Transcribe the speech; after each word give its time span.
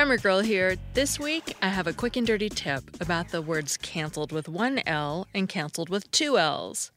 Grammar 0.00 0.16
Girl 0.16 0.40
here. 0.40 0.76
This 0.94 1.20
week, 1.20 1.58
I 1.60 1.68
have 1.68 1.86
a 1.86 1.92
quick 1.92 2.16
and 2.16 2.26
dirty 2.26 2.48
tip 2.48 2.98
about 3.02 3.28
the 3.28 3.42
words 3.42 3.76
cancelled 3.76 4.32
with 4.32 4.48
one 4.48 4.80
L 4.86 5.28
and 5.34 5.46
cancelled 5.46 5.90
with 5.90 6.10
two 6.10 6.38
L's. 6.38 6.90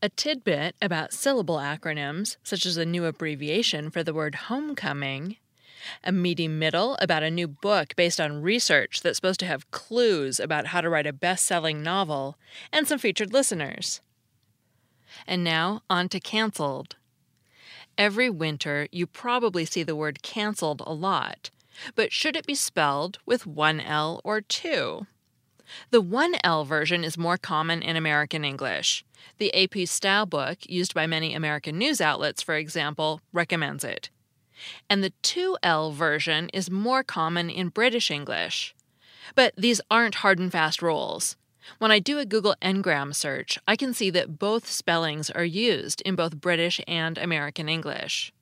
A 0.00 0.08
tidbit 0.08 0.76
about 0.80 1.12
syllable 1.12 1.56
acronyms, 1.56 2.36
such 2.44 2.64
as 2.64 2.76
a 2.76 2.84
new 2.84 3.06
abbreviation 3.06 3.90
for 3.90 4.04
the 4.04 4.14
word 4.14 4.36
homecoming. 4.36 5.36
A 6.04 6.12
meaty 6.12 6.46
middle 6.46 6.96
about 7.00 7.24
a 7.24 7.30
new 7.30 7.48
book 7.48 7.96
based 7.96 8.20
on 8.20 8.40
research 8.40 9.02
that's 9.02 9.16
supposed 9.16 9.40
to 9.40 9.46
have 9.46 9.72
clues 9.72 10.38
about 10.38 10.66
how 10.66 10.80
to 10.80 10.88
write 10.88 11.08
a 11.08 11.12
best 11.12 11.44
selling 11.46 11.82
novel, 11.82 12.38
and 12.72 12.86
some 12.86 13.00
featured 13.00 13.32
listeners. 13.32 14.00
And 15.26 15.42
now, 15.42 15.82
on 15.90 16.08
to 16.10 16.20
cancelled. 16.20 16.94
Every 17.98 18.30
winter, 18.30 18.86
you 18.92 19.08
probably 19.08 19.64
see 19.64 19.82
the 19.82 19.96
word 19.96 20.22
cancelled 20.22 20.82
a 20.86 20.94
lot 20.94 21.50
but 21.94 22.12
should 22.12 22.36
it 22.36 22.46
be 22.46 22.54
spelled 22.54 23.18
with 23.26 23.46
one 23.46 23.80
L 23.80 24.20
or 24.24 24.40
two? 24.40 25.06
The 25.90 26.02
1L 26.02 26.66
version 26.66 27.04
is 27.04 27.16
more 27.16 27.38
common 27.38 27.82
in 27.82 27.96
American 27.96 28.44
English. 28.44 29.04
The 29.38 29.54
AP 29.54 29.88
Style 29.88 30.26
book, 30.26 30.58
used 30.68 30.94
by 30.94 31.06
many 31.06 31.34
American 31.34 31.78
news 31.78 32.00
outlets, 32.00 32.42
for 32.42 32.54
example, 32.56 33.20
recommends 33.32 33.82
it. 33.82 34.10
And 34.88 35.02
the 35.02 35.12
2L 35.22 35.92
version 35.92 36.48
is 36.50 36.70
more 36.70 37.02
common 37.02 37.50
in 37.50 37.68
British 37.68 38.10
English. 38.10 38.74
But 39.34 39.54
these 39.56 39.80
aren't 39.90 40.16
hard 40.16 40.38
and 40.38 40.52
fast 40.52 40.82
rules. 40.82 41.36
When 41.78 41.90
I 41.90 41.98
do 41.98 42.18
a 42.18 42.26
Google 42.26 42.54
Ngram 42.60 43.14
search, 43.14 43.58
I 43.66 43.74
can 43.74 43.94
see 43.94 44.10
that 44.10 44.38
both 44.38 44.70
spellings 44.70 45.30
are 45.30 45.44
used 45.44 46.02
in 46.02 46.14
both 46.14 46.40
British 46.40 46.78
and 46.86 47.16
American 47.16 47.70
English. 47.70 48.33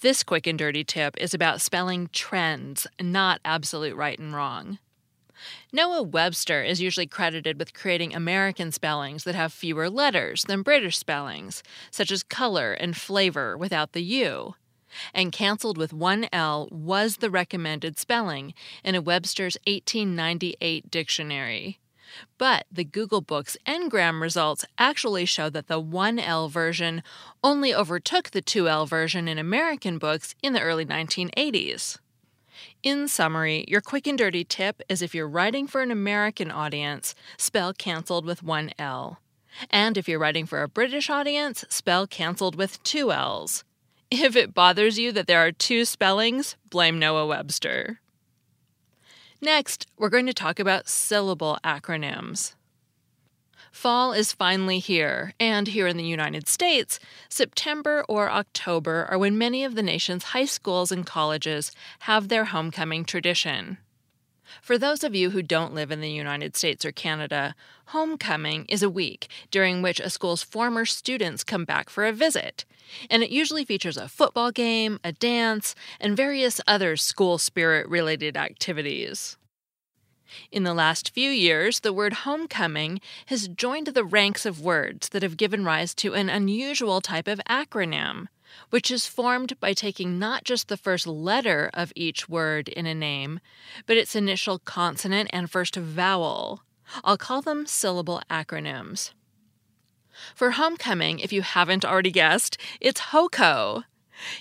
This 0.00 0.22
quick 0.22 0.46
and 0.46 0.58
dirty 0.58 0.84
tip 0.84 1.16
is 1.18 1.34
about 1.34 1.60
spelling 1.60 2.08
trends, 2.12 2.86
not 3.00 3.40
absolute 3.44 3.96
right 3.96 4.18
and 4.18 4.34
wrong. 4.34 4.78
Noah 5.72 6.02
Webster 6.02 6.62
is 6.62 6.80
usually 6.80 7.06
credited 7.06 7.58
with 7.58 7.74
creating 7.74 8.14
American 8.14 8.72
spellings 8.72 9.24
that 9.24 9.34
have 9.34 9.52
fewer 9.52 9.90
letters 9.90 10.44
than 10.44 10.62
British 10.62 10.96
spellings, 10.96 11.62
such 11.90 12.10
as 12.10 12.22
color 12.22 12.72
and 12.72 12.96
flavor 12.96 13.56
without 13.56 13.92
the 13.92 14.02
U. 14.02 14.54
And 15.12 15.32
cancelled 15.32 15.76
with 15.76 15.92
one 15.92 16.26
L 16.32 16.68
was 16.70 17.18
the 17.18 17.30
recommended 17.30 17.98
spelling 17.98 18.54
in 18.82 18.94
a 18.94 19.02
Webster's 19.02 19.58
1898 19.66 20.90
dictionary. 20.90 21.80
But 22.38 22.66
the 22.70 22.84
Google 22.84 23.20
Books 23.20 23.56
Ngram 23.66 24.20
results 24.20 24.64
actually 24.78 25.24
show 25.24 25.50
that 25.50 25.66
the 25.66 25.82
1L 25.82 26.50
version 26.50 27.02
only 27.42 27.74
overtook 27.74 28.30
the 28.30 28.42
2L 28.42 28.88
version 28.88 29.28
in 29.28 29.38
American 29.38 29.98
books 29.98 30.34
in 30.42 30.52
the 30.52 30.60
early 30.60 30.86
1980s. 30.86 31.98
In 32.82 33.08
summary, 33.08 33.64
your 33.68 33.80
quick 33.80 34.06
and 34.06 34.16
dirty 34.16 34.44
tip 34.44 34.80
is 34.88 35.02
if 35.02 35.14
you're 35.14 35.28
writing 35.28 35.66
for 35.66 35.82
an 35.82 35.90
American 35.90 36.50
audience, 36.50 37.14
spell 37.36 37.72
cancelled 37.72 38.24
with 38.24 38.42
one 38.42 38.70
L. 38.78 39.20
And 39.70 39.96
if 39.96 40.08
you're 40.08 40.18
writing 40.18 40.46
for 40.46 40.62
a 40.62 40.68
British 40.68 41.10
audience, 41.10 41.64
spell 41.68 42.06
cancelled 42.06 42.56
with 42.56 42.82
two 42.82 43.12
L's. 43.12 43.64
If 44.10 44.36
it 44.36 44.54
bothers 44.54 44.98
you 44.98 45.10
that 45.12 45.26
there 45.26 45.44
are 45.44 45.52
two 45.52 45.84
spellings, 45.84 46.56
blame 46.70 46.98
Noah 46.98 47.26
Webster. 47.26 48.00
Next, 49.40 49.86
we're 49.98 50.08
going 50.08 50.26
to 50.26 50.34
talk 50.34 50.58
about 50.58 50.88
syllable 50.88 51.58
acronyms. 51.62 52.54
Fall 53.70 54.14
is 54.14 54.32
finally 54.32 54.78
here, 54.78 55.34
and 55.38 55.68
here 55.68 55.86
in 55.86 55.98
the 55.98 56.04
United 56.04 56.48
States, 56.48 56.98
September 57.28 58.02
or 58.08 58.30
October 58.30 59.06
are 59.10 59.18
when 59.18 59.36
many 59.36 59.64
of 59.64 59.74
the 59.74 59.82
nation's 59.82 60.24
high 60.24 60.46
schools 60.46 60.90
and 60.90 61.04
colleges 61.04 61.70
have 62.00 62.28
their 62.28 62.46
homecoming 62.46 63.04
tradition. 63.04 63.76
For 64.62 64.78
those 64.78 65.04
of 65.04 65.14
you 65.14 65.30
who 65.30 65.42
don't 65.42 65.74
live 65.74 65.90
in 65.90 66.00
the 66.00 66.10
United 66.10 66.56
States 66.56 66.84
or 66.84 66.92
Canada, 66.92 67.54
homecoming 67.86 68.64
is 68.66 68.82
a 68.82 68.90
week 68.90 69.28
during 69.50 69.82
which 69.82 70.00
a 70.00 70.10
school's 70.10 70.42
former 70.42 70.84
students 70.84 71.44
come 71.44 71.64
back 71.64 71.90
for 71.90 72.06
a 72.06 72.12
visit, 72.12 72.64
and 73.10 73.22
it 73.22 73.30
usually 73.30 73.64
features 73.64 73.96
a 73.96 74.08
football 74.08 74.50
game, 74.50 75.00
a 75.04 75.12
dance, 75.12 75.74
and 76.00 76.16
various 76.16 76.60
other 76.66 76.96
school 76.96 77.38
spirit 77.38 77.88
related 77.88 78.36
activities. 78.36 79.36
In 80.50 80.64
the 80.64 80.74
last 80.74 81.14
few 81.14 81.30
years, 81.30 81.80
the 81.80 81.92
word 81.92 82.12
homecoming 82.12 83.00
has 83.26 83.48
joined 83.48 83.88
the 83.88 84.04
ranks 84.04 84.44
of 84.44 84.60
words 84.60 85.10
that 85.10 85.22
have 85.22 85.36
given 85.36 85.64
rise 85.64 85.94
to 85.96 86.14
an 86.14 86.28
unusual 86.28 87.00
type 87.00 87.28
of 87.28 87.40
acronym, 87.48 88.26
which 88.70 88.90
is 88.90 89.06
formed 89.06 89.58
by 89.60 89.72
taking 89.72 90.18
not 90.18 90.44
just 90.44 90.68
the 90.68 90.76
first 90.76 91.06
letter 91.06 91.70
of 91.74 91.92
each 91.94 92.28
word 92.28 92.68
in 92.68 92.86
a 92.86 92.94
name, 92.94 93.40
but 93.86 93.96
its 93.96 94.14
initial 94.14 94.58
consonant 94.58 95.30
and 95.32 95.50
first 95.50 95.76
vowel. 95.76 96.62
I'll 97.04 97.18
call 97.18 97.42
them 97.42 97.66
syllable 97.66 98.22
acronyms. 98.30 99.12
For 100.34 100.52
homecoming, 100.52 101.18
if 101.18 101.32
you 101.32 101.42
haven't 101.42 101.84
already 101.84 102.10
guessed, 102.10 102.58
it's 102.80 103.00
HOCO. 103.00 103.84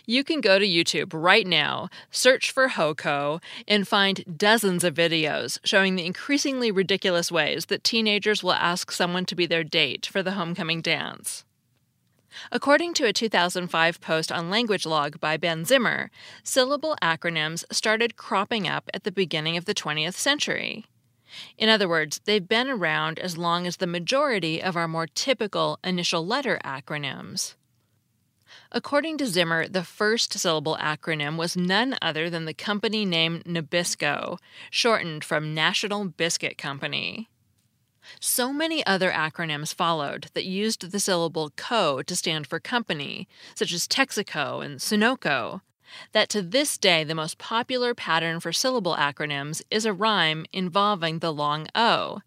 You 0.06 0.24
can 0.24 0.42
go 0.42 0.58
to 0.60 0.66
YouTube 0.66 1.12
right 1.14 1.46
now, 1.46 1.90
search 2.12 2.52
for 2.52 2.70
HOCO, 2.70 3.42
and 3.68 3.88
find 3.88 4.38
dozens 4.38 4.84
of 4.84 4.94
videos 4.94 5.60
showing 5.64 5.96
the 5.96 6.06
increasingly 6.06 6.72
ridiculous 6.72 7.32
ways 7.32 7.68
that 7.68 7.84
teenagers 7.84 8.44
will 8.44 8.54
ask 8.54 8.92
someone 8.92 9.26
to 9.26 9.36
be 9.36 9.46
their 9.46 9.64
date 9.64 10.06
for 10.06 10.24
the 10.24 10.32
homecoming 10.32 10.82
dance. 10.82 11.45
According 12.52 12.94
to 12.96 13.06
a 13.06 13.14
2005 13.14 14.02
post 14.02 14.32
on 14.32 14.50
LanguageLog 14.50 15.20
by 15.20 15.38
Ben 15.38 15.66
Zimmer, 15.66 16.10
syllable 16.44 16.96
acronyms 17.02 17.64
started 17.72 18.16
cropping 18.16 18.68
up 18.68 18.90
at 18.94 19.04
the 19.04 19.12
beginning 19.12 19.58
of 19.58 19.66
the 19.66 19.74
20th 19.74 20.16
century. 20.16 20.86
In 21.58 21.70
other 21.70 21.88
words, 21.88 22.22
they've 22.26 22.48
been 22.48 22.70
around 22.70 23.20
as 23.20 23.38
long 23.38 23.68
as 23.68 23.78
the 23.78 23.88
majority 23.88 24.62
of 24.62 24.76
our 24.76 24.88
more 24.88 25.08
typical 25.08 25.80
initial 25.84 26.26
letter 26.26 26.60
acronyms. 26.64 27.56
According 28.72 29.18
to 29.18 29.26
Zimmer, 29.26 29.68
the 29.68 29.84
first 29.84 30.34
syllable 30.34 30.78
acronym 30.80 31.38
was 31.38 31.58
none 31.58 31.98
other 32.02 32.30
than 32.30 32.46
the 32.46 32.54
company 32.54 33.06
name 33.06 33.42
Nabisco, 33.46 34.38
shortened 34.70 35.24
from 35.24 35.54
National 35.54 36.06
Biscuit 36.06 36.58
Company. 36.58 37.30
So 38.20 38.54
many 38.54 38.86
other 38.86 39.12
acronyms 39.12 39.74
followed 39.74 40.28
that 40.34 40.46
used 40.46 40.92
the 40.92 41.00
syllable 41.00 41.52
co 41.56 42.02
to 42.04 42.16
stand 42.16 42.48
for 42.48 42.60
company, 42.60 43.28
such 43.56 43.74
as 43.74 43.88
Texaco 43.88 44.64
and 44.64 44.80
Sunoco, 44.80 45.62
that 46.12 46.30
to 46.30 46.42
this 46.42 46.78
day 46.78 47.04
the 47.04 47.16
most 47.16 47.38
popular 47.38 47.94
pattern 47.94 48.40
for 48.40 48.52
syllable 48.52 48.96
acronyms 48.96 49.62
is 49.70 49.86
a 49.86 49.94
rhyme 49.94 50.46
involving 50.52 51.20
the 51.20 51.34
long 51.34 51.68
O, 51.76 52.22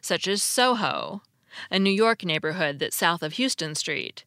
such 0.00 0.28
as 0.28 0.42
Soho, 0.42 1.22
a 1.70 1.78
New 1.78 1.90
York 1.90 2.24
neighborhood 2.24 2.78
that's 2.78 2.96
south 2.96 3.22
of 3.22 3.34
Houston 3.34 3.74
Street, 3.74 4.24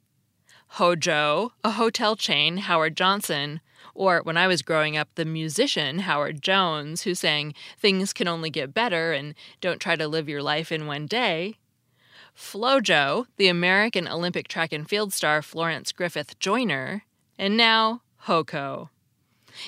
Hojo, 0.76 1.52
a 1.66 1.72
hotel 1.72 2.16
chain, 2.16 2.56
Howard 2.56 2.96
Johnson, 2.96 3.60
or 3.94 4.22
when 4.24 4.38
I 4.38 4.48
was 4.48 4.62
growing 4.62 4.96
up, 4.96 5.10
the 5.16 5.26
musician 5.26 6.00
Howard 6.00 6.42
Jones, 6.42 7.02
who 7.02 7.14
sang 7.14 7.54
Things 7.78 8.14
Can 8.14 8.30
Only 8.30 8.50
Get 8.50 8.74
Better 8.74 9.12
and 9.12 9.36
Don't 9.60 9.82
Try 9.82 9.98
to 9.98 10.08
Live 10.08 10.30
Your 10.30 10.42
Life 10.42 10.72
in 10.72 10.88
One 10.88 11.08
Day. 11.08 11.58
Flojo, 12.38 13.26
the 13.36 13.50
American 13.50 14.08
Olympic 14.08 14.48
track 14.48 14.72
and 14.72 14.88
field 14.88 15.12
star 15.12 15.42
Florence 15.42 15.92
Griffith 15.92 16.40
Joyner, 16.40 17.04
and 17.38 17.58
now 17.58 18.02
HoCo. 18.28 18.88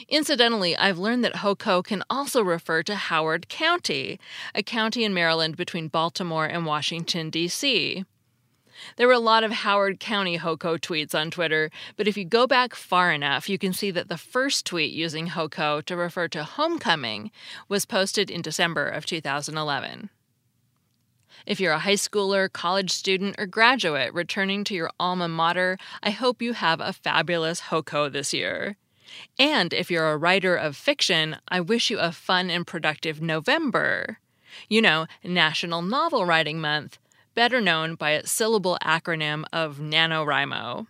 Incidentally, 0.07 0.77
I've 0.77 0.97
learned 0.97 1.25
that 1.25 1.35
HoCo 1.35 1.83
can 1.83 2.01
also 2.09 2.41
refer 2.41 2.81
to 2.83 2.95
Howard 2.95 3.49
County, 3.49 4.21
a 4.55 4.63
county 4.63 5.03
in 5.03 5.13
Maryland 5.13 5.57
between 5.57 5.89
Baltimore 5.89 6.45
and 6.45 6.65
Washington, 6.65 7.29
D.C. 7.29 8.05
There 8.97 9.07
were 9.07 9.13
a 9.13 9.19
lot 9.19 9.43
of 9.43 9.51
Howard 9.51 9.99
County 9.99 10.37
HoCo 10.37 10.77
tweets 10.77 11.15
on 11.15 11.31
Twitter, 11.31 11.69
but 11.97 12.07
if 12.07 12.17
you 12.17 12.25
go 12.25 12.47
back 12.47 12.75
far 12.75 13.11
enough, 13.11 13.49
you 13.49 13.57
can 13.57 13.73
see 13.73 13.91
that 13.91 14.09
the 14.09 14.17
first 14.17 14.65
tweet 14.65 14.93
using 14.93 15.27
HoCo 15.27 15.83
to 15.85 15.95
refer 15.95 16.27
to 16.29 16.43
homecoming 16.43 17.31
was 17.67 17.85
posted 17.85 18.29
in 18.29 18.41
December 18.41 18.87
of 18.87 19.05
2011. 19.05 20.09
If 21.45 21.59
you're 21.59 21.73
a 21.73 21.79
high 21.79 21.93
schooler, 21.93 22.51
college 22.51 22.91
student, 22.91 23.35
or 23.37 23.45
graduate 23.45 24.13
returning 24.13 24.63
to 24.65 24.73
your 24.73 24.91
alma 24.99 25.27
mater, 25.27 25.77
I 26.01 26.11
hope 26.11 26.41
you 26.41 26.53
have 26.53 26.79
a 26.79 26.93
fabulous 26.93 27.61
HoCo 27.61 28.11
this 28.11 28.33
year. 28.33 28.77
And 29.37 29.73
if 29.73 29.91
you're 29.91 30.11
a 30.11 30.17
writer 30.17 30.55
of 30.55 30.77
fiction, 30.77 31.37
I 31.47 31.59
wish 31.59 31.89
you 31.89 31.99
a 31.99 32.11
fun 32.11 32.49
and 32.49 32.65
productive 32.65 33.21
November. 33.21 34.19
You 34.69 34.81
know, 34.81 35.07
National 35.23 35.81
Novel 35.81 36.25
Writing 36.25 36.61
Month, 36.61 36.97
better 37.33 37.61
known 37.61 37.95
by 37.95 38.11
its 38.11 38.31
syllable 38.31 38.77
acronym 38.81 39.45
of 39.51 39.77
NaNoWriMo. 39.77 40.87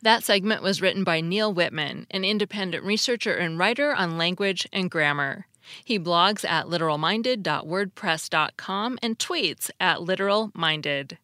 That 0.00 0.24
segment 0.24 0.62
was 0.62 0.80
written 0.80 1.04
by 1.04 1.20
Neal 1.20 1.52
Whitman, 1.52 2.06
an 2.10 2.24
independent 2.24 2.82
researcher 2.84 3.34
and 3.34 3.58
writer 3.58 3.94
on 3.94 4.16
language 4.16 4.66
and 4.72 4.90
grammar. 4.90 5.46
He 5.84 5.98
blogs 5.98 6.48
at 6.48 6.64
literalminded.wordpress.com 6.66 8.98
and 9.02 9.18
tweets 9.18 9.70
at 9.80 9.98
literalminded. 9.98 11.18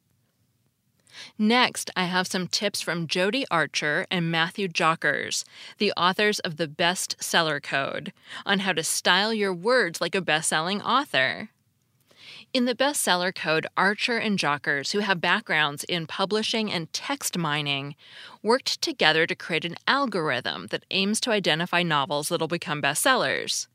Next, 1.37 1.91
I 1.97 2.05
have 2.05 2.29
some 2.29 2.47
tips 2.47 2.81
from 2.81 3.09
Jodie 3.09 3.45
Archer 3.51 4.07
and 4.11 4.31
Matthew 4.31 4.69
Jockers, 4.69 5.45
the 5.79 5.93
authors 5.97 6.39
of 6.41 6.57
the 6.57 6.69
Bestseller 6.69 7.63
Code, 7.63 8.13
on 8.47 8.61
how 8.61 8.73
to 8.73 8.85
style 8.85 9.35
your 9.35 9.53
words 9.53 10.01
like 10.01 10.15
a 10.15 10.21
best-selling 10.21 10.81
author. 10.83 11.51
In 12.55 12.65
the 12.65 12.75
bestseller 12.75 13.35
code, 13.35 13.67
Archer 13.77 14.17
and 14.17 14.39
Jockers, 14.39 14.93
who 14.93 15.01
have 15.01 15.21
backgrounds 15.21 15.85
in 15.85 16.07
publishing 16.07 16.73
and 16.73 16.91
text 16.95 17.37
mining, 17.37 17.95
worked 18.43 18.81
together 18.81 19.27
to 19.27 19.35
create 19.35 19.67
an 19.67 19.77
algorithm 19.87 20.69
that 20.69 20.87
aims 20.91 21.21
to 21.21 21.31
identify 21.31 21.83
novels 21.83 22.31
that'll 22.31 22.49
become 22.49 22.81
bestsellers. 22.81 23.67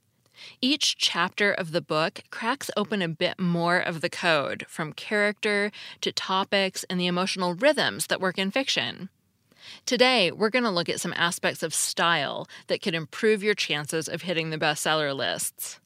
Each 0.60 0.98
chapter 0.98 1.52
of 1.52 1.72
the 1.72 1.82
book 1.82 2.24
cracks 2.32 2.72
open 2.76 3.04
a 3.04 3.08
bit 3.08 3.40
more 3.40 3.78
of 3.78 4.02
the 4.02 4.10
code, 4.10 4.66
from 4.68 4.94
character 4.94 5.72
to 6.02 6.12
topics 6.12 6.84
and 6.90 7.00
the 7.00 7.08
emotional 7.08 7.54
rhythms 7.54 8.08
that 8.08 8.20
work 8.20 8.40
in 8.40 8.50
fiction. 8.50 9.10
Today, 9.86 10.32
we're 10.32 10.50
going 10.50 10.64
to 10.64 10.72
look 10.72 10.90
at 10.90 11.00
some 11.00 11.14
aspects 11.16 11.62
of 11.62 11.76
style 11.76 12.48
that 12.68 12.82
could 12.82 12.96
improve 12.96 13.44
your 13.44 13.54
chances 13.54 14.10
of 14.10 14.24
hitting 14.24 14.50
the 14.50 14.58
bestseller 14.58 15.16
lists. 15.16 15.80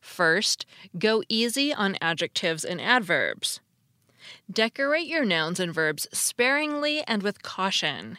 First, 0.00 0.66
go 0.98 1.22
easy 1.28 1.72
on 1.72 1.96
adjectives 2.00 2.64
and 2.64 2.80
adverbs. 2.80 3.60
Decorate 4.50 5.06
your 5.06 5.24
nouns 5.24 5.60
and 5.60 5.72
verbs 5.72 6.06
sparingly 6.12 7.02
and 7.06 7.22
with 7.22 7.42
caution. 7.42 8.18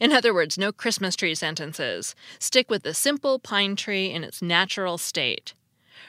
In 0.00 0.12
other 0.12 0.34
words, 0.34 0.58
no 0.58 0.72
Christmas 0.72 1.16
tree 1.16 1.34
sentences. 1.34 2.14
Stick 2.38 2.70
with 2.70 2.82
the 2.82 2.94
simple 2.94 3.38
pine 3.38 3.76
tree 3.76 4.10
in 4.10 4.24
its 4.24 4.42
natural 4.42 4.98
state. 4.98 5.54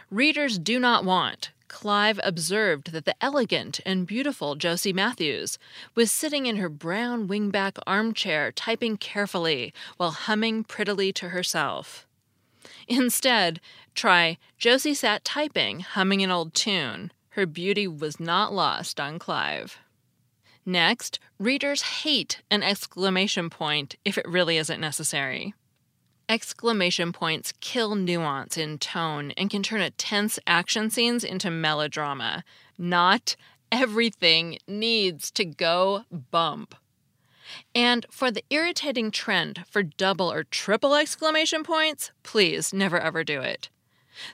Readers 0.09 0.59
do 0.59 0.79
not 0.79 1.05
want. 1.05 1.51
Clive 1.69 2.19
observed 2.25 2.91
that 2.91 3.05
the 3.05 3.15
elegant 3.23 3.79
and 3.85 4.05
beautiful 4.05 4.55
Josie 4.55 4.91
Matthews 4.91 5.57
was 5.95 6.11
sitting 6.11 6.45
in 6.45 6.57
her 6.57 6.67
brown 6.67 7.29
wingback 7.29 7.79
armchair 7.87 8.51
typing 8.51 8.97
carefully 8.97 9.73
while 9.95 10.11
humming 10.11 10.65
prettily 10.65 11.13
to 11.13 11.29
herself. 11.29 12.05
Instead, 12.89 13.61
try 13.93 14.37
Josie 14.57 14.93
sat 14.93 15.23
typing, 15.23 15.81
humming 15.81 16.23
an 16.23 16.31
old 16.31 16.53
tune. 16.53 17.11
Her 17.29 17.45
beauty 17.45 17.87
was 17.87 18.19
not 18.19 18.53
lost 18.53 18.99
on 18.99 19.19
Clive. 19.19 19.79
Next, 20.65 21.19
readers 21.39 21.81
hate 21.81 22.41
an 22.51 22.61
exclamation 22.61 23.49
point 23.49 23.95
if 24.05 24.17
it 24.17 24.27
really 24.27 24.57
isn't 24.57 24.79
necessary. 24.79 25.53
Exclamation 26.29 27.11
points 27.11 27.53
kill 27.59 27.95
nuance 27.95 28.57
in 28.57 28.77
tone 28.77 29.31
and 29.31 29.49
can 29.49 29.63
turn 29.63 29.81
a 29.81 29.89
tense 29.91 30.39
action 30.45 30.89
scenes 30.89 31.23
into 31.23 31.49
melodrama. 31.49 32.43
Not 32.77 33.35
everything 33.71 34.59
needs 34.67 35.31
to 35.31 35.45
go 35.45 36.03
bump. 36.11 36.75
And 37.73 38.05
for 38.09 38.31
the 38.31 38.45
irritating 38.49 39.11
trend 39.11 39.65
for 39.69 39.83
double 39.83 40.31
or 40.31 40.43
triple 40.43 40.95
exclamation 40.95 41.63
points, 41.63 42.11
please 42.23 42.73
never 42.73 42.99
ever 42.99 43.23
do 43.23 43.41
it. 43.41 43.69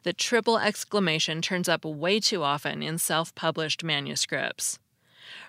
The 0.03 0.13
triple 0.13 0.57
exclamation 0.57 1.41
turns 1.41 1.69
up 1.69 1.85
way 1.85 2.19
too 2.19 2.43
often 2.43 2.81
in 2.83 2.97
self 2.97 3.33
published 3.35 3.83
manuscripts. 3.83 4.79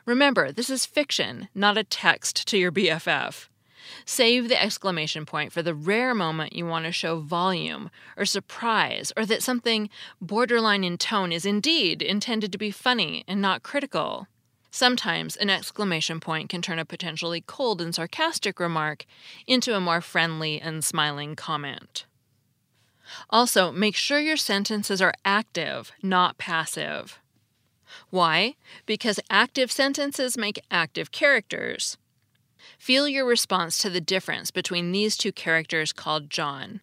Remember, 0.05 0.51
this 0.53 0.71
is 0.71 0.87
fiction, 0.87 1.49
not 1.55 1.79
a 1.79 1.85
text 1.85 2.47
to 2.49 2.59
your 2.59 2.73
BFF. 2.73 3.49
Save 4.05 4.49
the 4.49 4.61
exclamation 4.63 5.25
point 5.25 5.53
for 5.53 5.63
the 5.63 5.75
rare 5.75 6.15
moment 6.15 6.53
you 6.53 6.67
want 6.67 6.85
to 6.85 6.93
show 6.93 7.21
volume 7.21 7.91
or 8.17 8.25
surprise, 8.25 9.13
or 9.17 9.25
that 9.27 9.43
something 9.43 9.89
borderline 10.21 10.85
in 10.85 10.99
tone 10.99 11.33
is 11.33 11.47
indeed 11.47 12.03
intended 12.03 12.53
to 12.53 12.59
be 12.59 12.71
funny 12.71 13.25
and 13.27 13.41
not 13.41 13.63
critical. 13.63 14.27
Sometimes 14.71 15.37
an 15.37 15.49
exclamation 15.49 16.21
point 16.21 16.51
can 16.51 16.61
turn 16.61 16.79
a 16.79 16.85
potentially 16.85 17.43
cold 17.47 17.81
and 17.81 17.95
sarcastic 17.95 18.61
remark 18.61 19.07
into 19.47 19.75
a 19.75 19.81
more 19.81 20.01
friendly 20.01 20.61
and 20.61 20.85
smiling 20.85 21.35
comment. 21.35 22.05
Also, 23.31 23.71
make 23.71 23.95
sure 23.95 24.19
your 24.19 24.37
sentences 24.37 25.03
are 25.03 25.15
active, 25.25 25.93
not 26.03 26.39
passive. 26.39 27.19
Why? 28.11 28.57
Because 28.87 29.21
active 29.31 29.71
sentences 29.71 30.39
make 30.39 30.63
active 30.71 31.11
characters. 31.11 31.99
Feel 32.79 33.09
your 33.09 33.27
response 33.27 33.79
to 33.79 33.91
the 33.91 34.01
difference 34.01 34.51
between 34.51 34.93
these 34.93 35.17
two 35.17 35.33
characters 35.33 35.93
called 35.93 36.31
John. 36.31 36.81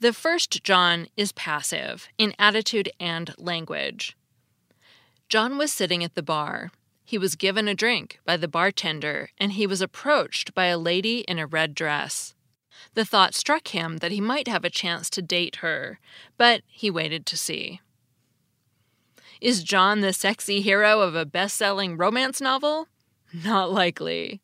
The 0.00 0.12
first 0.12 0.64
John 0.64 1.08
is 1.16 1.32
passive 1.32 2.08
in 2.16 2.34
attitude 2.38 2.90
and 2.98 3.34
language. 3.38 4.16
John 5.28 5.58
was 5.58 5.72
sitting 5.72 6.04
at 6.04 6.14
the 6.14 6.22
bar. 6.22 6.70
He 7.04 7.18
was 7.18 7.34
given 7.36 7.68
a 7.68 7.74
drink 7.74 8.20
by 8.24 8.36
the 8.36 8.48
bartender, 8.48 9.30
and 9.38 9.52
he 9.52 9.66
was 9.66 9.82
approached 9.82 10.54
by 10.54 10.66
a 10.66 10.78
lady 10.78 11.20
in 11.20 11.38
a 11.38 11.46
red 11.46 11.74
dress. 11.74 12.33
The 12.94 13.04
thought 13.04 13.34
struck 13.34 13.68
him 13.68 13.98
that 13.98 14.12
he 14.12 14.20
might 14.20 14.48
have 14.48 14.64
a 14.64 14.70
chance 14.70 15.10
to 15.10 15.22
date 15.22 15.56
her, 15.56 15.98
but 16.36 16.62
he 16.66 16.90
waited 16.90 17.26
to 17.26 17.36
see. 17.36 17.80
Is 19.40 19.64
John 19.64 20.00
the 20.00 20.12
sexy 20.12 20.60
hero 20.60 21.00
of 21.00 21.14
a 21.14 21.26
best 21.26 21.56
selling 21.56 21.96
romance 21.96 22.40
novel? 22.40 22.88
Not 23.32 23.70
likely. 23.72 24.40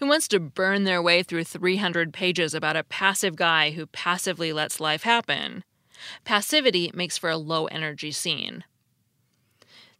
Who 0.00 0.06
wants 0.06 0.28
to 0.28 0.40
burn 0.40 0.84
their 0.84 1.00
way 1.00 1.22
through 1.22 1.44
300 1.44 2.12
pages 2.12 2.54
about 2.54 2.76
a 2.76 2.84
passive 2.84 3.36
guy 3.36 3.70
who 3.70 3.86
passively 3.86 4.52
lets 4.52 4.80
life 4.80 5.04
happen? 5.04 5.64
Passivity 6.24 6.90
makes 6.94 7.16
for 7.16 7.30
a 7.30 7.36
low 7.36 7.66
energy 7.66 8.10
scene. 8.10 8.64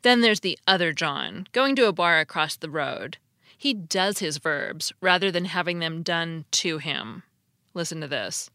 Then 0.02 0.20
there's 0.20 0.40
the 0.40 0.58
other 0.66 0.92
John, 0.92 1.46
going 1.52 1.76
to 1.76 1.86
a 1.86 1.92
bar 1.92 2.18
across 2.18 2.56
the 2.56 2.70
road. 2.70 3.18
He 3.56 3.72
does 3.72 4.18
his 4.18 4.38
verbs 4.38 4.92
rather 5.00 5.30
than 5.30 5.44
having 5.44 5.78
them 5.78 6.02
done 6.02 6.44
to 6.52 6.78
him. 6.78 7.22
Listen 7.74 8.00
to 8.00 8.08
this. 8.08 8.50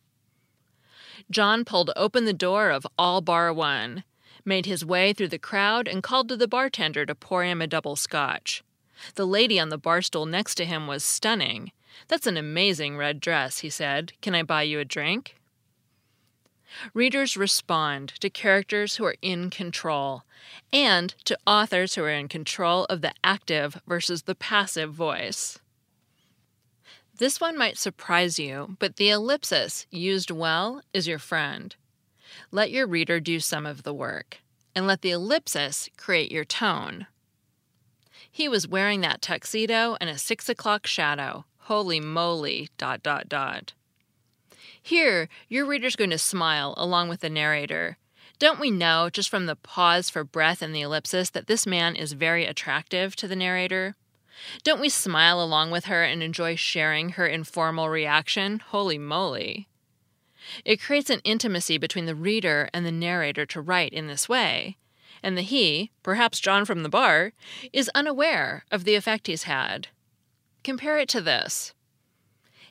John 1.32 1.66
pulled 1.66 1.92
open 1.96 2.26
the 2.26 2.34
door 2.34 2.70
of 2.70 2.88
All 2.98 3.22
Bar 3.22 3.54
One 3.54 4.04
made 4.48 4.66
his 4.66 4.86
way 4.86 5.14
through 5.14 5.28
the 5.28 5.38
crowd, 5.38 5.88
and 5.88 6.02
called 6.02 6.30
to 6.30 6.38
the 6.38 6.48
bartender 6.48 7.06
to 7.06 7.14
pour 7.14 7.44
him 7.44 7.62
a 7.62 7.68
double 7.68 7.96
scotch. 7.96 8.64
The 9.16 9.28
lady 9.28 9.60
on 9.60 9.70
the 9.70 9.78
bar 9.78 10.02
stool 10.02 10.26
next 10.26 10.56
to 10.56 10.66
him 10.66 10.88
was 10.88 11.04
stunning. 11.04 11.72
That's 12.08 12.26
an 12.26 12.38
amazing 12.38 12.98
red 12.98 13.20
dress, 13.20 13.60
he 13.60 13.70
said. 13.70 14.14
Can 14.22 14.34
I 14.34 14.44
buy 14.44 14.64
you 14.64 14.80
a 14.80 14.86
drink? 14.86 15.36
Readers 16.94 17.38
respond 17.38 18.10
to 18.20 18.30
characters 18.30 18.96
who 18.96 19.06
are 19.06 19.16
in 19.22 19.50
control 19.50 20.24
and 20.72 21.14
to 21.26 21.38
authors 21.46 21.96
who 21.96 22.04
are 22.04 22.10
in 22.10 22.28
control 22.28 22.86
of 22.86 23.02
the 23.02 23.14
active 23.24 23.82
versus 23.88 24.24
the 24.24 24.36
passive 24.36 24.94
voice. 24.94 25.60
This 27.18 27.42
one 27.42 27.58
might 27.58 27.80
surprise 27.80 28.38
you, 28.38 28.78
but 28.78 28.98
the 28.98 29.10
ellipsis, 29.10 29.88
used 29.90 30.30
well, 30.30 30.82
is 30.94 31.08
your 31.08 31.18
friend. 31.18 31.76
Let 32.52 32.70
your 32.70 32.86
reader 32.86 33.20
do 33.20 33.40
some 33.40 33.66
of 33.66 33.82
the 33.82 33.94
work, 33.94 34.38
and 34.76 34.86
let 34.86 35.02
the 35.02 35.12
ellipsis 35.12 35.90
create 35.98 36.32
your 36.32 36.46
tone. 36.46 37.08
He 38.30 38.48
was 38.48 38.68
wearing 38.68 39.02
that 39.02 39.24
tuxedo 39.24 39.98
and 40.00 40.12
a 40.12 40.18
six 40.20 40.48
o'clock 40.48 40.86
shadow. 40.86 41.46
Holy 41.62 42.00
moly, 42.00 42.70
dot, 42.78 43.02
dot, 43.02 43.28
dot. 43.28 43.74
Here, 44.80 45.28
your 45.50 45.66
reader's 45.66 45.96
going 45.96 46.12
to 46.12 46.20
smile 46.20 46.76
along 46.78 47.10
with 47.10 47.22
the 47.22 47.30
narrator. 47.30 47.98
Don't 48.38 48.60
we 48.60 48.70
know, 48.70 49.10
just 49.10 49.30
from 49.30 49.48
the 49.48 49.56
pause 49.56 50.10
for 50.12 50.24
breath 50.24 50.62
and 50.62 50.74
the 50.74 50.82
ellipsis, 50.82 51.32
that 51.32 51.48
this 51.48 51.66
man 51.66 51.96
is 51.96 52.14
very 52.14 52.46
attractive 52.46 53.16
to 53.16 53.28
the 53.28 53.36
narrator? 53.36 53.96
Don't 54.64 54.82
we 54.82 54.90
smile 54.90 55.42
along 55.42 55.72
with 55.72 55.86
her 55.86 56.04
and 56.04 56.22
enjoy 56.22 56.56
sharing 56.56 57.10
her 57.10 57.28
informal 57.28 57.90
reaction? 57.90 58.60
Holy 58.60 58.98
moly. 58.98 59.68
It 60.64 60.82
creates 60.82 61.10
an 61.10 61.22
intimacy 61.24 61.78
between 61.78 62.06
the 62.06 62.16
reader 62.16 62.70
and 62.74 62.86
the 62.86 62.92
narrator 62.92 63.46
to 63.48 63.62
write 63.62 63.94
in 63.94 64.08
this 64.08 64.30
way, 64.30 64.78
and 65.22 65.38
the 65.38 65.42
he, 65.42 65.92
perhaps 66.04 66.40
John 66.40 66.66
from 66.66 66.84
the 66.84 66.90
bar, 66.90 67.34
is 67.74 67.92
unaware 67.96 68.64
of 68.72 68.84
the 68.84 68.96
effect 68.96 69.28
he's 69.28 69.44
had. 69.44 69.90
Compare 70.64 71.00
it 71.00 71.10
to 71.10 71.22
this. 71.22 71.74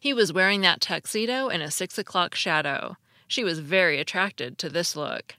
He 0.00 0.12
was 0.12 0.32
wearing 0.32 0.60
that 0.60 0.80
tuxedo 0.80 1.48
in 1.48 1.60
a 1.60 1.70
six 1.70 1.98
o'clock 1.98 2.34
shadow. 2.34 2.96
She 3.26 3.42
was 3.42 3.58
very 3.58 3.98
attracted 3.98 4.58
to 4.58 4.68
this 4.68 4.94
look. 4.94 5.34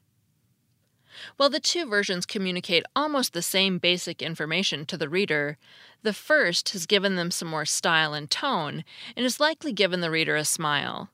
While 1.38 1.50
the 1.50 1.60
two 1.60 1.86
versions 1.86 2.26
communicate 2.26 2.84
almost 2.96 3.34
the 3.34 3.42
same 3.42 3.78
basic 3.78 4.22
information 4.22 4.86
to 4.86 4.98
the 4.98 5.10
reader, 5.10 5.58
the 6.04 6.14
first 6.14 6.70
has 6.70 6.86
given 6.86 7.16
them 7.16 7.32
some 7.32 7.48
more 7.48 7.66
style 7.66 8.14
and 8.14 8.30
tone 8.30 8.84
and 9.16 9.24
has 9.24 9.40
likely 9.40 9.74
given 9.74 10.02
the 10.02 10.12
reader 10.12 10.36
a 10.36 10.46
smile. 10.46 11.10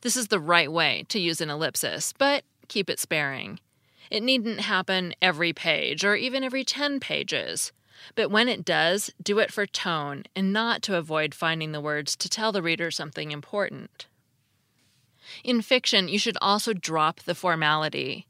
This 0.00 0.16
is 0.16 0.28
the 0.28 0.40
right 0.40 0.70
way 0.70 1.04
to 1.08 1.18
use 1.18 1.40
an 1.40 1.50
ellipsis, 1.50 2.12
but 2.12 2.44
keep 2.68 2.90
it 2.90 2.98
sparing. 2.98 3.60
It 4.10 4.22
needn't 4.22 4.60
happen 4.60 5.14
every 5.22 5.52
page 5.52 6.04
or 6.04 6.14
even 6.14 6.44
every 6.44 6.64
10 6.64 7.00
pages. 7.00 7.72
But 8.14 8.30
when 8.30 8.48
it 8.48 8.64
does, 8.64 9.10
do 9.22 9.38
it 9.38 9.52
for 9.52 9.66
tone 9.66 10.24
and 10.34 10.52
not 10.52 10.82
to 10.82 10.96
avoid 10.96 11.34
finding 11.34 11.72
the 11.72 11.80
words 11.80 12.16
to 12.16 12.28
tell 12.28 12.52
the 12.52 12.62
reader 12.62 12.90
something 12.90 13.30
important. 13.30 14.06
In 15.42 15.62
fiction, 15.62 16.08
you 16.08 16.18
should 16.18 16.36
also 16.40 16.72
drop 16.72 17.20
the 17.20 17.34
formality. 17.34 18.26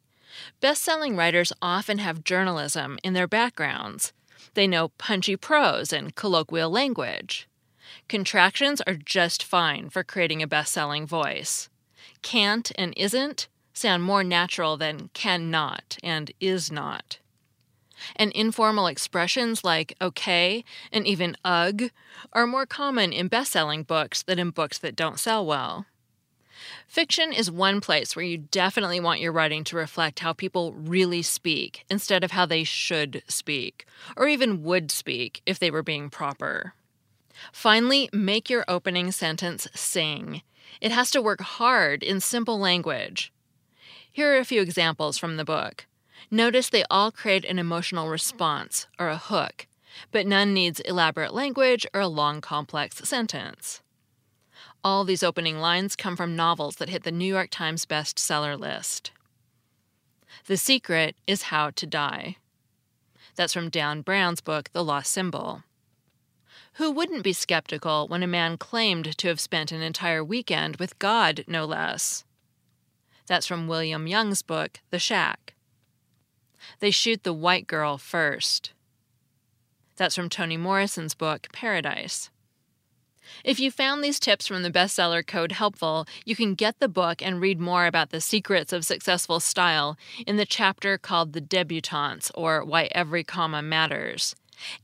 Best 0.60 0.82
selling 0.82 1.16
writers 1.16 1.52
often 1.60 1.98
have 1.98 2.24
journalism 2.24 2.98
in 3.02 3.12
their 3.12 3.28
backgrounds. 3.28 4.12
They 4.54 4.66
know 4.66 4.88
punchy 4.88 5.36
prose 5.36 5.92
and 5.92 6.14
colloquial 6.14 6.70
language. 6.70 7.48
Contractions 8.08 8.80
are 8.86 8.94
just 8.94 9.42
fine 9.42 9.90
for 9.90 10.04
creating 10.04 10.42
a 10.42 10.46
best 10.46 10.72
selling 10.72 11.06
voice. 11.06 11.68
Can't 12.22 12.70
and 12.76 12.94
isn't 12.96 13.48
sound 13.72 14.02
more 14.02 14.24
natural 14.24 14.76
than 14.76 15.10
cannot 15.14 15.98
and 16.02 16.32
is 16.40 16.70
not. 16.70 17.18
And 18.16 18.32
informal 18.32 18.86
expressions 18.86 19.64
like 19.64 19.94
okay 20.00 20.64
and 20.92 21.06
even 21.06 21.36
ugh 21.44 21.90
are 22.32 22.46
more 22.46 22.66
common 22.66 23.12
in 23.12 23.28
best 23.28 23.52
selling 23.52 23.82
books 23.82 24.22
than 24.22 24.38
in 24.38 24.50
books 24.50 24.78
that 24.78 24.96
don't 24.96 25.20
sell 25.20 25.44
well. 25.44 25.86
Fiction 26.87 27.33
is 27.33 27.50
one 27.50 27.80
place 27.80 28.14
where 28.14 28.25
you 28.25 28.38
definitely 28.38 29.00
want 29.00 29.21
your 29.21 29.33
writing 29.33 29.64
to 29.64 29.76
reflect 29.76 30.21
how 30.21 30.33
people 30.33 30.73
really 30.73 31.23
speak 31.23 31.85
instead 31.90 32.25
of 32.25 32.30
how 32.30 32.47
they 32.47 32.64
should 32.64 33.23
speak, 33.28 33.87
or 34.16 34.28
even 34.28 34.62
would 34.62 34.90
speak 34.90 35.42
if 35.47 35.59
they 35.59 35.71
were 35.71 35.83
being 35.83 36.11
proper. 36.11 36.75
Finally, 37.52 38.09
make 38.12 38.49
your 38.49 38.64
opening 38.68 39.11
sentence 39.11 39.66
sing. 39.75 40.42
It 40.80 40.92
has 40.92 41.11
to 41.12 41.23
work 41.23 41.40
hard 41.40 42.02
in 42.02 42.21
simple 42.21 42.59
language. 42.59 43.33
Here 44.11 44.35
are 44.35 44.38
a 44.38 44.44
few 44.44 44.62
examples 44.62 45.18
from 45.18 45.37
the 45.37 45.44
book. 45.44 45.87
Notice 46.30 46.68
they 46.68 46.85
all 46.90 47.11
create 47.11 47.44
an 47.44 47.59
emotional 47.59 48.09
response, 48.09 48.87
or 48.99 49.09
a 49.09 49.16
hook, 49.16 49.66
but 50.11 50.26
none 50.26 50.54
needs 50.54 50.80
elaborate 50.80 51.35
language 51.35 51.87
or 51.92 52.00
a 52.00 52.09
long, 52.09 52.40
complex 52.40 52.97
sentence. 53.09 53.83
All 54.84 55.04
these 55.04 55.22
opening 55.22 55.60
lines 55.60 55.96
come 55.96 56.14
from 56.14 56.36
novels 56.36 56.76
that 56.76 56.90
hit 56.90 57.04
the 57.04 57.10
New 57.10 57.24
York 57.24 57.48
Times 57.50 57.86
bestseller 57.86 58.58
list. 58.58 59.12
The 60.46 60.58
secret 60.58 61.16
is 61.26 61.44
how 61.44 61.70
to 61.70 61.86
die. 61.86 62.36
That's 63.34 63.54
from 63.54 63.70
Dan 63.70 64.02
Brown's 64.02 64.42
book, 64.42 64.68
The 64.74 64.84
Lost 64.84 65.10
Symbol. 65.10 65.62
Who 66.74 66.90
wouldn't 66.90 67.24
be 67.24 67.32
skeptical 67.32 68.06
when 68.08 68.22
a 68.22 68.26
man 68.26 68.58
claimed 68.58 69.16
to 69.16 69.28
have 69.28 69.40
spent 69.40 69.72
an 69.72 69.80
entire 69.80 70.22
weekend 70.22 70.76
with 70.76 70.98
God, 70.98 71.44
no 71.46 71.64
less? 71.64 72.24
That's 73.26 73.46
from 73.46 73.66
William 73.66 74.06
Young's 74.06 74.42
book, 74.42 74.80
The 74.90 74.98
Shack. 74.98 75.54
They 76.80 76.90
shoot 76.90 77.22
the 77.22 77.32
white 77.32 77.66
girl 77.66 77.96
first. 77.96 78.74
That's 79.96 80.16
from 80.16 80.28
Toni 80.28 80.58
Morrison's 80.58 81.14
book, 81.14 81.46
Paradise. 81.54 82.28
If 83.45 83.61
you 83.61 83.71
found 83.71 84.02
these 84.02 84.21
tips 84.21 84.47
from 84.47 84.62
the 84.62 84.71
bestseller 84.71 85.26
code 85.26 85.52
helpful, 85.52 86.07
you 86.25 86.37
can 86.37 86.54
get 86.54 86.81
the 86.81 86.88
book 86.88 87.23
and 87.23 87.40
read 87.40 87.61
more 87.61 87.87
about 87.87 88.11
the 88.11 88.21
secrets 88.21 88.73
of 88.73 88.85
successful 88.85 89.40
style 89.40 89.97
in 90.26 90.37
the 90.37 90.47
chapter 90.47 90.99
called 90.99 91.33
The 91.33 91.40
Debutantes, 91.40 92.31
or 92.35 92.64
Why 92.64 92.85
Every 92.93 93.25
Comma 93.25 93.62
Matters. 93.62 94.35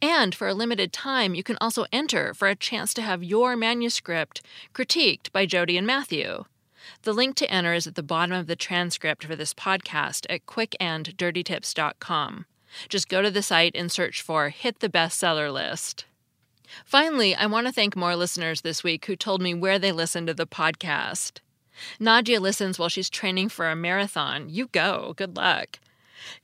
And 0.03 0.35
for 0.35 0.49
a 0.49 0.55
limited 0.55 0.93
time, 0.93 1.35
you 1.35 1.43
can 1.43 1.57
also 1.61 1.87
enter 1.93 2.35
for 2.35 2.49
a 2.49 2.57
chance 2.57 2.93
to 2.95 3.03
have 3.03 3.23
your 3.23 3.57
manuscript 3.57 4.43
critiqued 4.75 5.31
by 5.33 5.47
Jodie 5.47 5.79
and 5.79 5.87
Matthew. 5.87 6.45
The 7.03 7.13
link 7.13 7.37
to 7.37 7.51
enter 7.51 7.75
is 7.75 7.87
at 7.87 7.95
the 7.95 8.03
bottom 8.03 8.35
of 8.35 8.47
the 8.47 8.57
transcript 8.57 9.25
for 9.25 9.37
this 9.37 9.55
podcast 9.55 10.27
at 10.29 10.47
quickanddirtytips.com. 10.47 12.47
Just 12.89 13.09
go 13.09 13.23
to 13.23 13.31
the 13.31 13.43
site 13.43 13.75
and 13.75 13.91
search 13.91 14.23
for 14.23 14.51
Hit 14.51 14.81
the 14.81 14.89
Bestseller 14.89 15.53
List. 15.53 16.05
Finally, 16.85 17.35
I 17.35 17.47
want 17.47 17.67
to 17.67 17.73
thank 17.73 17.97
more 17.97 18.17
listeners 18.17 18.61
this 18.61 18.83
week 18.85 19.07
who 19.07 19.17
told 19.17 19.41
me 19.43 19.55
where 19.55 19.79
they 19.79 19.93
listen 19.93 20.27
to 20.27 20.35
the 20.35 20.47
podcast. 20.47 21.41
Nadia 21.99 22.41
listens 22.41 22.79
while 22.79 22.89
she's 22.89 23.11
training 23.11 23.49
for 23.49 23.69
a 23.69 23.77
marathon. 23.77 24.49
You 24.49 24.69
go. 24.69 25.15
Good 25.17 25.37
luck. 25.37 25.79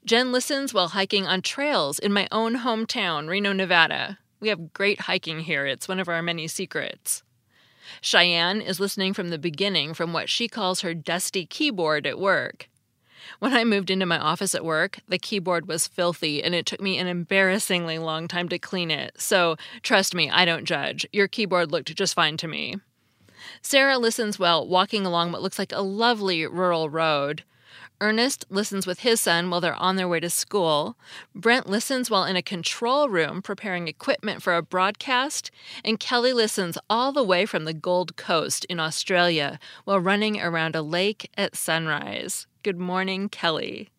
Jen 0.04 0.32
listens 0.32 0.72
while 0.72 0.88
hiking 0.88 1.26
on 1.26 1.42
trails 1.42 1.98
in 1.98 2.12
my 2.12 2.26
own 2.32 2.56
hometown, 2.58 3.28
Reno, 3.28 3.52
Nevada. 3.52 4.18
We 4.40 4.48
have 4.48 4.72
great 4.72 5.02
hiking 5.02 5.40
here, 5.40 5.66
it's 5.66 5.88
one 5.88 6.00
of 6.00 6.08
our 6.08 6.22
many 6.22 6.48
secrets. 6.48 7.22
Cheyenne 8.00 8.60
is 8.60 8.80
listening 8.80 9.14
from 9.14 9.28
the 9.28 9.38
beginning 9.38 9.94
from 9.94 10.12
what 10.12 10.28
she 10.28 10.48
calls 10.48 10.80
her 10.80 10.94
dusty 10.94 11.46
keyboard 11.46 12.06
at 12.06 12.18
work. 12.18 12.68
When 13.38 13.54
I 13.54 13.64
moved 13.64 13.90
into 13.90 14.06
my 14.06 14.18
office 14.18 14.54
at 14.54 14.64
work, 14.64 15.00
the 15.08 15.18
keyboard 15.18 15.66
was 15.68 15.86
filthy 15.86 16.42
and 16.42 16.54
it 16.54 16.66
took 16.66 16.80
me 16.80 16.98
an 16.98 17.06
embarrassingly 17.06 17.98
long 17.98 18.28
time 18.28 18.48
to 18.48 18.58
clean 18.58 18.90
it. 18.90 19.20
So, 19.20 19.56
trust 19.82 20.14
me, 20.14 20.30
I 20.30 20.44
don't 20.44 20.64
judge. 20.64 21.06
Your 21.12 21.28
keyboard 21.28 21.72
looked 21.72 21.94
just 21.94 22.14
fine 22.14 22.36
to 22.38 22.48
me. 22.48 22.76
Sarah 23.62 23.98
listens 23.98 24.38
while 24.38 24.66
walking 24.66 25.06
along 25.06 25.32
what 25.32 25.42
looks 25.42 25.58
like 25.58 25.72
a 25.72 25.82
lovely 25.82 26.46
rural 26.46 26.88
road. 26.88 27.44
Ernest 28.00 28.44
listens 28.50 28.86
with 28.86 29.00
his 29.00 29.20
son 29.20 29.48
while 29.48 29.60
they're 29.60 29.74
on 29.74 29.96
their 29.96 30.08
way 30.08 30.20
to 30.20 30.28
school. 30.28 30.96
Brent 31.34 31.66
listens 31.66 32.10
while 32.10 32.24
in 32.24 32.36
a 32.36 32.42
control 32.42 33.08
room 33.08 33.40
preparing 33.40 33.88
equipment 33.88 34.42
for 34.42 34.54
a 34.54 34.62
broadcast. 34.62 35.50
And 35.84 35.98
Kelly 35.98 36.32
listens 36.32 36.76
all 36.90 37.12
the 37.12 37.24
way 37.24 37.46
from 37.46 37.64
the 37.64 37.74
Gold 37.74 38.16
Coast 38.16 38.64
in 38.66 38.78
Australia 38.78 39.58
while 39.84 40.00
running 40.00 40.40
around 40.40 40.76
a 40.76 40.82
lake 40.82 41.30
at 41.36 41.56
sunrise. 41.56 42.46
Good 42.62 42.78
morning, 42.78 43.28
Kelly. 43.28 43.90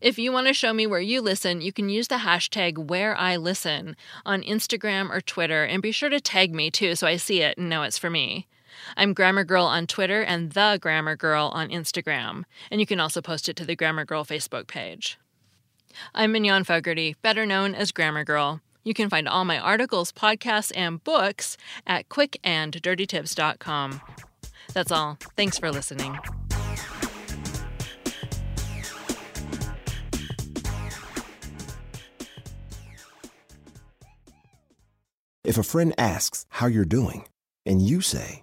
If 0.00 0.18
you 0.18 0.30
want 0.30 0.46
to 0.46 0.52
show 0.52 0.72
me 0.74 0.86
where 0.86 1.00
you 1.00 1.22
listen, 1.22 1.60
you 1.62 1.72
can 1.72 1.88
use 1.88 2.08
the 2.08 2.16
hashtag 2.16 2.74
WhereIListen 2.74 3.94
on 4.26 4.42
Instagram 4.42 5.10
or 5.10 5.22
Twitter, 5.22 5.64
and 5.64 5.82
be 5.82 5.92
sure 5.92 6.10
to 6.10 6.20
tag 6.20 6.54
me 6.54 6.70
too 6.70 6.94
so 6.94 7.06
I 7.06 7.16
see 7.16 7.40
it 7.40 7.56
and 7.56 7.70
know 7.70 7.82
it's 7.82 7.96
for 7.96 8.10
me. 8.10 8.46
I'm 8.96 9.14
Grammar 9.14 9.44
Girl 9.44 9.64
on 9.64 9.86
Twitter 9.86 10.22
and 10.22 10.52
The 10.52 10.78
Grammar 10.80 11.16
Girl 11.16 11.50
on 11.54 11.68
Instagram, 11.68 12.44
and 12.70 12.80
you 12.80 12.86
can 12.86 13.00
also 13.00 13.20
post 13.20 13.48
it 13.48 13.56
to 13.56 13.64
the 13.64 13.76
Grammar 13.76 14.04
Girl 14.04 14.24
Facebook 14.24 14.66
page. 14.66 15.18
I'm 16.14 16.32
Mignon 16.32 16.64
Fogarty, 16.64 17.16
better 17.22 17.46
known 17.46 17.74
as 17.74 17.92
Grammar 17.92 18.24
Girl. 18.24 18.60
You 18.84 18.94
can 18.94 19.10
find 19.10 19.28
all 19.28 19.44
my 19.44 19.58
articles, 19.58 20.12
podcasts, 20.12 20.72
and 20.74 21.02
books 21.04 21.56
at 21.86 22.08
quickanddirtytips.com. 22.08 24.00
That's 24.72 24.92
all. 24.92 25.18
Thanks 25.36 25.58
for 25.58 25.70
listening. 25.70 26.18
If 35.42 35.58
a 35.58 35.62
friend 35.62 35.92
asks 35.98 36.46
how 36.48 36.68
you're 36.68 36.84
doing, 36.84 37.26
and 37.66 37.82
you 37.82 38.00
say, 38.00 38.42